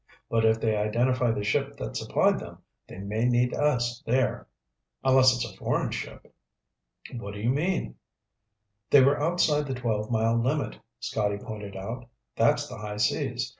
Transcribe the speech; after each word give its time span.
But 0.31 0.45
if 0.45 0.59
they 0.59 0.75
identify 0.75 1.29
the 1.31 1.43
ship 1.43 1.77
that 1.77 1.95
supplied 1.95 2.39
them, 2.39 2.57
they 2.87 2.97
may 2.97 3.25
need 3.25 3.53
us 3.53 4.01
there." 4.03 4.47
"Unless 5.03 5.35
it's 5.35 5.53
a 5.53 5.55
foreign 5.57 5.91
ship." 5.91 6.33
"What 7.13 7.35
do 7.35 7.39
you 7.39 7.51
mean?" 7.51 7.97
"They 8.89 9.03
were 9.03 9.21
outside 9.21 9.67
the 9.67 9.75
twelve 9.75 10.09
mile 10.09 10.37
limit," 10.41 10.79
Scotty 10.99 11.37
pointed 11.37 11.75
out. 11.75 12.09
"That's 12.35 12.67
the 12.67 12.77
high 12.79 12.97
seas. 12.97 13.47